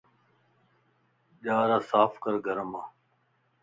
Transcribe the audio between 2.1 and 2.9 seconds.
ڪر گھرمان